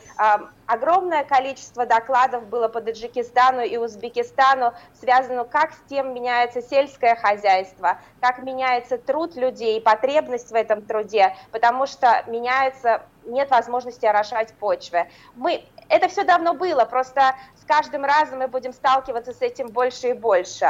[0.68, 7.98] огромное количество докладов было по Таджикистану и Узбекистану, связано как с тем меняется сельское хозяйство,
[8.22, 15.08] как меняется труд людей, потребность в этом труде, потому что меняется нет возможности орошать почвы.
[15.36, 20.10] Мы, это все давно было, просто с каждым разом мы будем сталкиваться с этим больше
[20.10, 20.68] и больше.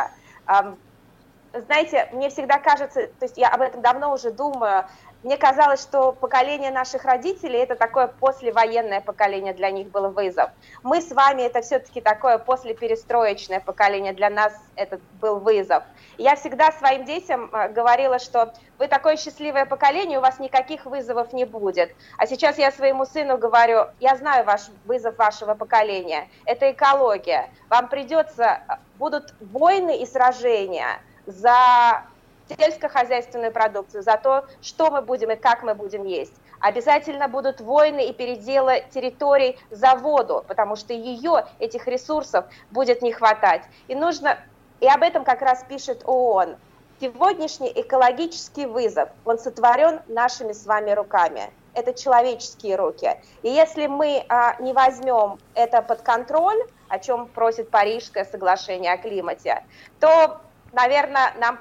[1.53, 4.85] Знаете, мне всегда кажется, то есть я об этом давно уже думаю,
[5.23, 10.49] мне казалось, что поколение наших родителей это такое послевоенное поколение, для них было вызов.
[10.83, 15.83] Мы с вами это все-таки такое послеперестроечное поколение, для нас это был вызов.
[16.17, 21.31] Я всегда своим детям э, говорила, что вы такое счастливое поколение, у вас никаких вызовов
[21.31, 21.95] не будет.
[22.17, 27.49] А сейчас я своему сыну говорю, я знаю ваш вызов вашего поколения, это экология.
[27.69, 32.03] Вам придется, э, будут войны и сражения за
[32.49, 36.33] сельскохозяйственную продукцию, за то, что мы будем и как мы будем есть.
[36.59, 43.11] Обязательно будут войны и переделы территорий за воду, потому что ее, этих ресурсов, будет не
[43.11, 43.63] хватать.
[43.87, 44.39] И нужно,
[44.79, 46.55] и об этом как раз пишет ООН.
[47.01, 51.51] Сегодняшний экологический вызов, он сотворен нашими с вами руками.
[51.73, 53.19] Это человеческие руки.
[53.41, 58.97] И если мы а, не возьмем это под контроль, о чем просит Парижское соглашение о
[58.97, 59.65] климате,
[59.99, 60.39] то
[60.73, 61.59] наверное, нам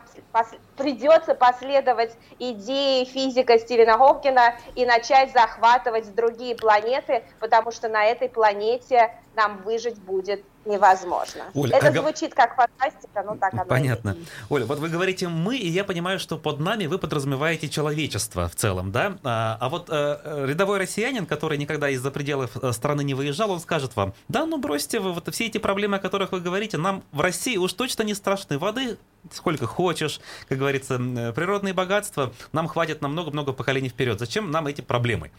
[0.77, 8.29] придется последовать идее физика Стивена Хоккина и начать захватывать другие планеты, потому что на этой
[8.29, 11.45] планете нам выжить будет невозможно.
[11.55, 11.93] Оля, Это а...
[11.93, 14.11] звучит как фантастика, но так оно Понятно.
[14.11, 18.49] И Оля, вот вы говорите «мы», и я понимаю, что под нами вы подразумеваете человечество
[18.49, 19.19] в целом, да?
[19.25, 23.61] А, а вот а, рядовой россиянин, который никогда из-за пределов э, страны не выезжал, он
[23.61, 27.03] скажет вам, да, ну бросьте вы, вот все эти проблемы, о которых вы говорите, нам
[27.13, 28.59] в России уж точно не страшны.
[28.59, 28.99] Воды
[29.31, 34.19] сколько хочешь, как говорится, природные богатства, нам хватит на много-много поколений вперед.
[34.19, 35.31] Зачем нам эти проблемы?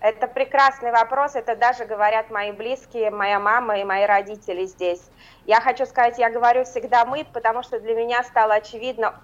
[0.00, 5.02] Это прекрасный вопрос, это даже говорят мои близкие, моя мама и мои родители здесь.
[5.44, 9.20] Я хочу сказать, я говорю всегда мы, потому что для меня стало очевидно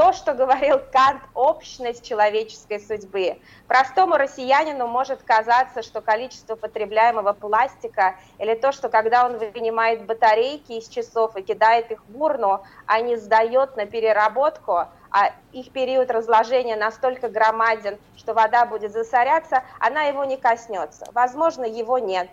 [0.00, 3.38] то, что говорил Кант, общность человеческой судьбы.
[3.68, 10.72] Простому россиянину может казаться, что количество потребляемого пластика или то, что когда он вынимает батарейки
[10.72, 16.10] из часов и кидает их в урну, а не сдает на переработку, а их период
[16.10, 21.04] разложения настолько громаден, что вода будет засоряться, она его не коснется.
[21.12, 22.30] Возможно, его нет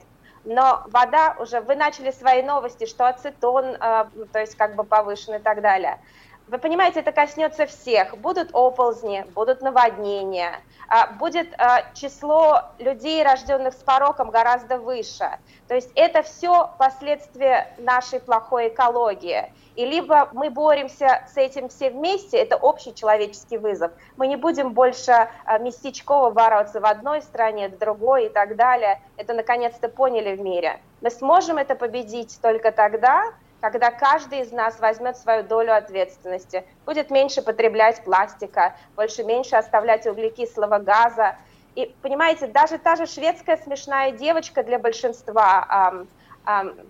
[0.48, 5.36] но вода уже, вы начали свои новости, что ацетон, э, то есть как бы повышен
[5.36, 6.00] и так далее.
[6.48, 8.18] Вы понимаете, это коснется всех.
[8.18, 15.30] Будут оползни, будут наводнения, а, будет а, число людей, рожденных с пороком, гораздо выше.
[15.68, 19.52] То есть это все последствия нашей плохой экологии.
[19.76, 23.92] И либо мы боремся с этим все вместе, это общий человеческий вызов.
[24.16, 29.02] Мы не будем больше а, местечково бороться в одной стране, в другой и так далее.
[29.18, 30.80] Это наконец-то поняли в мире.
[31.02, 37.10] Мы сможем это победить только тогда, когда каждый из нас возьмет свою долю ответственности, будет
[37.10, 41.36] меньше потреблять пластика, больше меньше оставлять углекислого газа.
[41.76, 46.08] И понимаете, даже та же шведская смешная девочка для большинства, эм,
[46.46, 46.90] эм,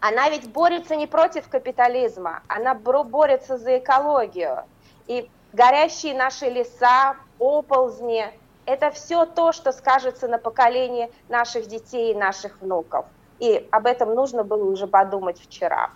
[0.00, 4.64] она ведь борется не против капитализма, она борется за экологию.
[5.06, 8.30] И горящие наши леса, оползни,
[8.66, 13.06] это все то, что скажется на поколении наших детей и наших внуков.
[13.38, 15.90] И об этом нужно было уже подумать вчера.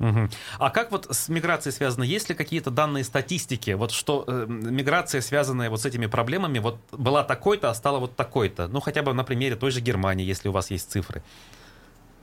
[0.00, 0.28] Угу.
[0.60, 2.04] А как вот с миграцией связано?
[2.04, 6.78] Есть ли какие-то данные статистики, вот что э, миграция, связанная вот с этими проблемами, вот
[6.92, 8.68] была такой-то, а стала вот такой-то?
[8.68, 11.22] Ну, хотя бы на примере той же Германии, если у вас есть цифры.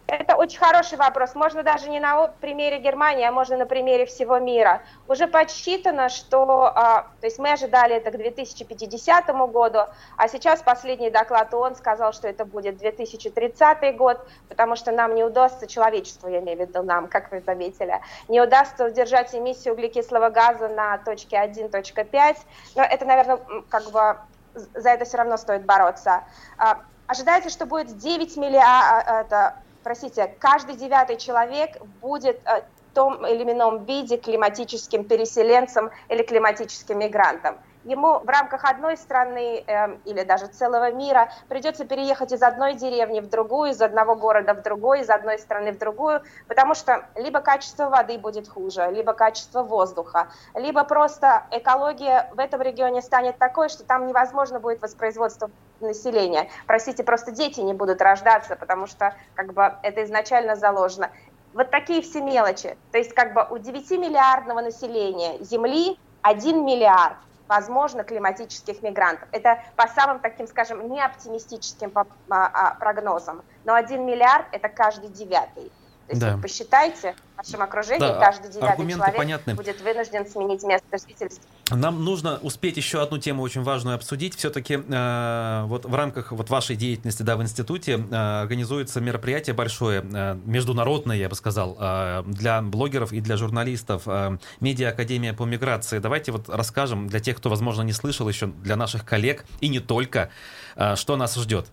[0.07, 1.33] Это очень хороший вопрос.
[1.33, 4.83] Можно даже не на примере Германии, а можно на примере всего мира.
[5.07, 9.79] Уже подсчитано, что а, то есть мы ожидали это к 2050 году,
[10.15, 15.23] а сейчас последний доклад ООН сказал, что это будет 2030 год, потому что нам не
[15.23, 20.29] удастся, человечеству, я имею в виду нам, как вы заметили, не удастся удержать эмиссию углекислого
[20.29, 22.37] газа на точке 1, точка 5.
[22.75, 23.39] Но это, наверное,
[23.69, 24.17] как бы
[24.53, 26.23] за это все равно стоит бороться.
[26.59, 33.43] А, ожидается, что будет 9 миллиардов, простите, каждый девятый человек будет э, в том или
[33.43, 40.47] ином виде климатическим переселенцем или климатическим мигрантом ему в рамках одной страны э, или даже
[40.47, 45.09] целого мира придется переехать из одной деревни в другую, из одного города в другой, из
[45.09, 50.83] одной страны в другую, потому что либо качество воды будет хуже, либо качество воздуха, либо
[50.83, 56.49] просто экология в этом регионе станет такой, что там невозможно будет воспроизводство населения.
[56.65, 61.11] Простите, просто дети не будут рождаться, потому что как бы это изначально заложено.
[61.53, 62.77] Вот такие все мелочи.
[62.91, 67.15] То есть как бы у 9 миллиардного населения Земли 1 миллиард
[67.47, 69.27] возможно, климатических мигрантов.
[69.31, 73.43] Это по самым таким, скажем, неоптимистическим а, а, прогнозам.
[73.63, 75.71] Но один миллиард– это каждый девятый.
[76.07, 76.37] То есть да.
[76.37, 79.55] посчитайте, в вашем окружении да, каждый девятый человек понятны.
[79.55, 81.43] будет вынужден сменить место жительства.
[81.71, 84.35] Нам нужно успеть еще одну тему очень важную обсудить.
[84.35, 90.05] Все-таки э, вот в рамках вот вашей деятельности да, в институте э, организуется мероприятие большое,
[90.05, 94.03] э, международное, я бы сказал, э, для блогеров и для журналистов.
[94.05, 95.97] Э, Медиа Академия по миграции.
[95.97, 99.79] Давайте вот расскажем для тех, кто, возможно, не слышал еще, для наших коллег и не
[99.79, 100.29] только,
[100.75, 101.67] э, что нас ждет.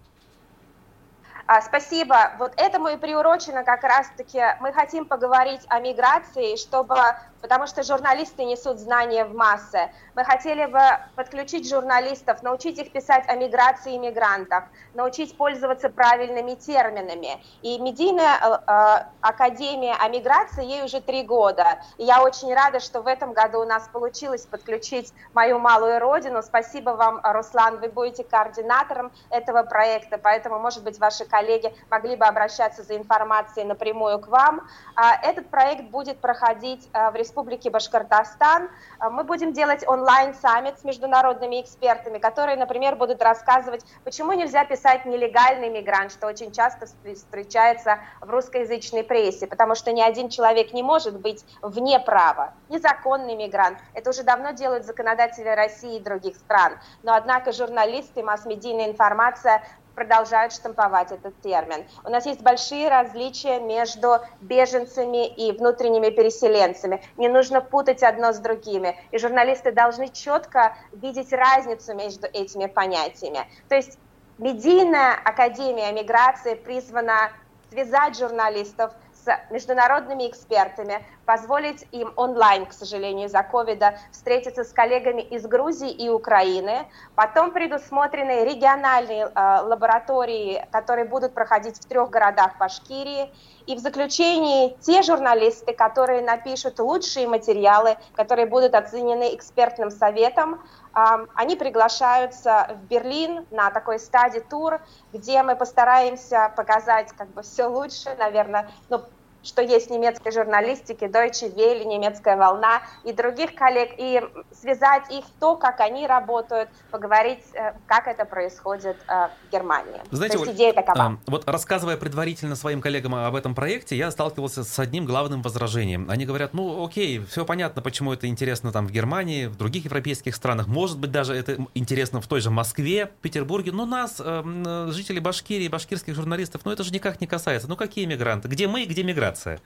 [1.54, 2.32] А, спасибо.
[2.38, 4.40] Вот этому и приурочено как раз-таки.
[4.60, 6.96] Мы хотим поговорить о миграции, чтобы
[7.42, 9.90] потому что журналисты несут знания в массы.
[10.14, 10.80] Мы хотели бы
[11.16, 17.42] подключить журналистов, научить их писать о миграции и мигрантах, научить пользоваться правильными терминами.
[17.62, 21.80] И медийная э, э, академия о миграции ей уже три года.
[21.98, 26.42] И я очень рада, что в этом году у нас получилось подключить мою малую родину.
[26.42, 31.41] Спасибо вам, Руслан, вы будете координатором этого проекта, поэтому, может быть, ваши коллеги
[31.90, 34.68] могли бы обращаться за информацией напрямую к вам.
[34.96, 38.68] А этот проект будет проходить э, в республике Башкортостан.
[38.98, 45.04] А, мы будем делать онлайн-саммит с международными экспертами, которые, например, будут рассказывать, почему нельзя писать
[45.04, 50.82] нелегальный мигрант, что очень часто встречается в русскоязычной прессе, потому что ни один человек не
[50.82, 52.54] может быть вне права.
[52.68, 53.78] Незаконный мигрант.
[53.94, 56.78] Это уже давно делают законодатели России и других стран.
[57.02, 59.62] Но, однако, журналисты, масс-медийная информация
[59.94, 61.84] продолжают штамповать этот термин.
[62.04, 67.02] У нас есть большие различия между беженцами и внутренними переселенцами.
[67.16, 68.96] Не нужно путать одно с другими.
[69.10, 73.46] И журналисты должны четко видеть разницу между этими понятиями.
[73.68, 73.98] То есть
[74.38, 77.30] медийная академия миграции призвана
[77.70, 78.92] связать журналистов
[79.24, 85.90] с международными экспертами, позволить им онлайн, к сожалению, из-за ковида, встретиться с коллегами из Грузии
[85.90, 86.86] и Украины.
[87.14, 93.32] Потом предусмотрены региональные э, лаборатории, которые будут проходить в трех городах Башкирии.
[93.66, 100.60] И в заключении те журналисты, которые напишут лучшие материалы, которые будут оценены экспертным советом,
[100.92, 104.80] они приглашаются в Берлин на такой стадий тур,
[105.12, 109.02] где мы постараемся показать как бы все лучше, наверное, ну,
[109.42, 114.20] что есть в немецкой журналистике, Deutsche Welle, немецкая волна и других коллег, и
[114.60, 120.00] связать их то, как они работают, поговорить, э, как это происходит э, в Германии.
[120.10, 121.18] Знаете, то есть идея такова.
[121.26, 126.08] Вот рассказывая предварительно своим коллегам об этом проекте, я сталкивался с одним главным возражением.
[126.08, 130.36] Они говорят, ну окей, все понятно, почему это интересно там в Германии, в других европейских
[130.36, 135.20] странах, может быть даже это интересно в той же Москве, Петербурге, но нас, э, жителей
[135.20, 137.68] Башкирии, башкирских журналистов, ну это же никак не касается.
[137.68, 138.48] Ну какие мигранты?
[138.48, 139.31] Где мы, где мигранты?
[139.32, 139.58] Миграция?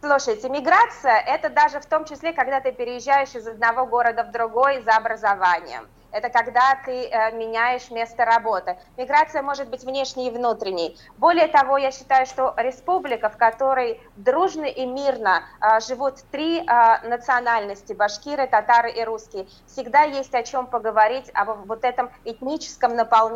[0.00, 4.82] Слушайте, миграция– это даже в том числе, когда ты переезжаешь из одного города в другой
[4.82, 8.78] за образованием это когда ты э, меняешь место работы.
[8.96, 10.96] Миграция может быть внешней и внутренней.
[11.18, 17.08] Более того, я считаю, что республика, в которой дружно и мирно э, живут три э,
[17.08, 23.34] национальности, башкиры, татары и русские, всегда есть о чем поговорить, об вот этом этническом наполнении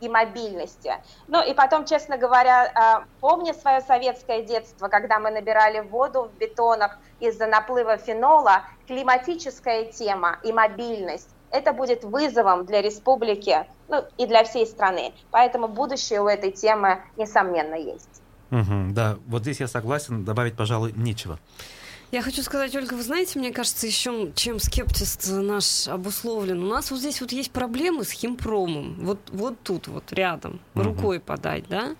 [0.00, 0.92] и мобильности.
[1.28, 6.98] Ну и потом, честно говоря, помню свое советское детство, когда мы набирали воду в бетонах
[7.20, 14.44] из-за наплыва фенола, климатическая тема и мобильность это будет вызовом для республики ну, и для
[14.44, 15.12] всей страны.
[15.30, 18.22] Поэтому будущее у этой темы, несомненно, есть.
[18.50, 21.38] Угу, да, вот здесь я согласен, добавить, пожалуй, нечего.
[22.12, 26.62] Я хочу сказать, Ольга, вы знаете, мне кажется, еще чем скептист наш обусловлен.
[26.62, 29.04] У нас вот здесь вот есть проблемы с химпромом.
[29.04, 30.84] Вот, вот тут вот рядом, угу.
[30.84, 31.96] рукой подать, да?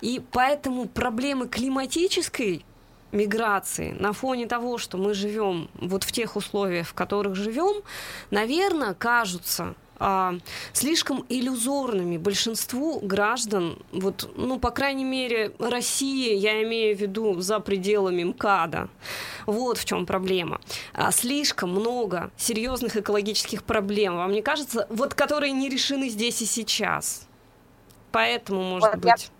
[0.00, 2.64] И поэтому проблемы климатической
[3.12, 7.82] миграции на фоне того, что мы живем вот в тех условиях, в которых живем,
[8.30, 10.34] наверное, кажутся а,
[10.72, 17.60] слишком иллюзорными большинству граждан, вот, ну, по крайней мере, России, я имею в виду за
[17.60, 18.88] пределами МКАДа.
[19.44, 20.58] Вот в чем проблема.
[20.94, 26.46] А, слишком много серьезных экологических проблем, вам не кажется, вот которые не решены здесь и
[26.46, 27.28] сейчас.
[28.10, 29.30] Поэтому, может вот быть...
[29.30, 29.39] Я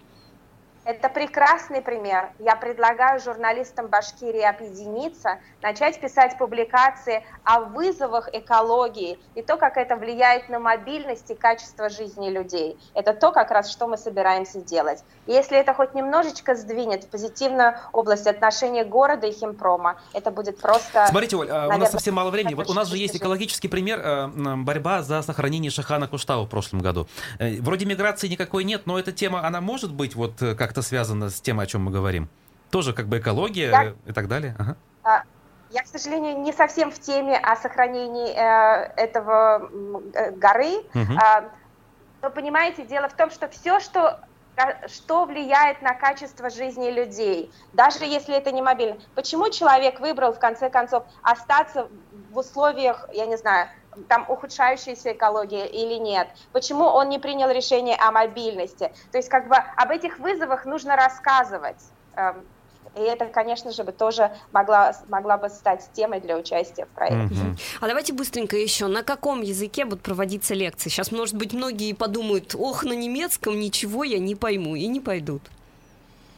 [0.84, 2.30] это прекрасный пример.
[2.38, 9.96] Я предлагаю журналистам Башкирии объединиться, начать писать публикации о вызовах экологии и то, как это
[9.96, 12.78] влияет на мобильность и качество жизни людей.
[12.94, 15.04] Это то, как раз, что мы собираемся делать.
[15.26, 21.06] если это хоть немножечко сдвинет в позитивную область отношений города и химпрома, это будет просто...
[21.08, 22.54] Смотрите, Оль, наверное, у нас совсем мало времени.
[22.54, 26.80] Вот у нас же есть экологический пример э, борьба за сохранение Шахана Куштау в прошлом
[26.80, 27.06] году.
[27.38, 31.30] Э, вроде миграции никакой нет, но эта тема, она может быть вот э, как-то связано
[31.30, 32.28] с тем, о чем мы говорим?
[32.70, 33.94] Тоже как бы экология я...
[34.06, 34.54] и так далее?
[34.56, 34.76] Ага.
[35.02, 35.22] А,
[35.70, 39.68] я, к сожалению, не совсем в теме о сохранении э, этого
[40.14, 40.74] э, горы.
[40.94, 41.14] Угу.
[41.14, 41.48] Э,
[42.22, 44.20] но понимаете, дело в том, что все, что
[44.86, 48.98] что влияет на качество жизни людей, даже если это не мобильно.
[49.14, 51.88] Почему человек выбрал, в конце концов, остаться
[52.30, 53.70] в условиях, я не знаю,
[54.08, 58.92] там ухудшающаяся экология или нет, почему он не принял решение о мобильности.
[59.10, 61.80] То есть как бы об этих вызовах нужно рассказывать.
[62.16, 62.44] Эм,
[62.96, 67.34] и это, конечно же, бы тоже могла, могла бы стать темой для участия в проекте.
[67.34, 67.60] Mm-hmm.
[67.80, 68.88] А давайте быстренько еще.
[68.88, 70.88] На каком языке будут проводиться лекции?
[70.88, 75.42] Сейчас, может быть, многие подумают, ох, на немецком ничего я не пойму, и не пойдут.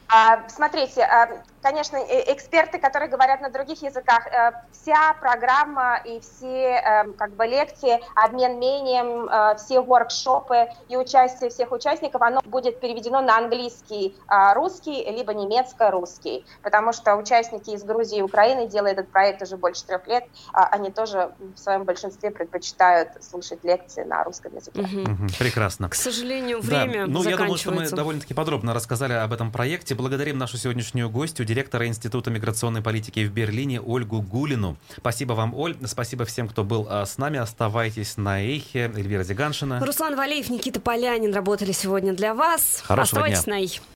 [0.08, 6.46] А, смотрите, а, конечно, эксперты, которые говорят на других языках, э, вся программа и все
[6.46, 12.80] эм, как бы лекции, обмен мнением, э, все воркшопы и участие всех участников, оно будет
[12.80, 18.98] переведено на английский, а, русский, либо немецко-русский, потому что участники из Грузии и Украины делают
[18.98, 24.02] этот проект уже больше трех лет, а они тоже в своем большинстве предпочитают слушать лекции
[24.04, 24.80] на русском языке.
[24.80, 25.28] Угу.
[25.38, 25.88] Прекрасно.
[25.88, 27.12] К сожалению, время да.
[27.12, 29.94] Ну, я думаю, что мы довольно-таки подробно рассказали об этом проекте.
[29.94, 34.78] Благодарим нашу сегодняшнюю гостью, директора Института миграционной политики в Берлине Ольгу Гулину.
[34.96, 35.76] Спасибо вам, Оль.
[35.84, 37.38] Спасибо всем, кто был а, с нами.
[37.38, 38.90] Оставайтесь на Эхе.
[38.96, 39.84] Эльвира Зиганшина.
[39.84, 42.80] Руслан Валеев, Никита Полянин работали сегодня для вас.
[42.82, 43.54] Хорошего Оставайтесь дня.
[43.54, 43.80] на Эхе.